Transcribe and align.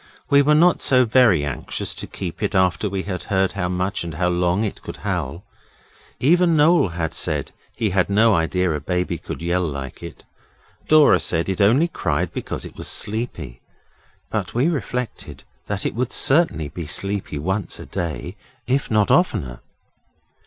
We 0.31 0.41
were 0.41 0.55
not 0.55 0.81
so 0.81 1.05
very 1.05 1.45
extra 1.45 1.61
anxious 1.61 1.93
to 1.93 2.07
keep 2.07 2.41
it 2.41 2.55
after 2.55 2.89
we 2.89 3.03
had 3.03 3.25
heard 3.25 3.51
how 3.51 3.69
much 3.69 4.03
and 4.03 4.15
how 4.15 4.29
long 4.29 4.63
it 4.63 4.81
could 4.81 4.97
howl. 5.05 5.43
Even 6.19 6.55
Noel 6.57 6.87
had 6.87 7.13
said 7.13 7.51
he 7.75 7.91
had 7.91 8.09
no 8.09 8.33
idea 8.33 8.73
a 8.73 8.79
baby 8.79 9.19
could 9.19 9.43
yell 9.43 9.61
like 9.61 10.01
it. 10.01 10.23
Dora 10.87 11.19
said 11.19 11.49
it 11.49 11.61
only 11.61 11.87
cried 11.87 12.33
because 12.33 12.65
it 12.65 12.75
was 12.75 12.87
sleepy, 12.87 13.61
but 14.31 14.55
we 14.55 14.69
reflected 14.69 15.43
that 15.67 15.85
it 15.85 15.93
would 15.93 16.11
certainly 16.11 16.69
be 16.69 16.87
sleepy 16.87 17.37
once 17.37 17.77
a 17.79 17.85
day, 17.85 18.35
if 18.65 18.89
not 18.89 19.11
oftener. 19.11 19.61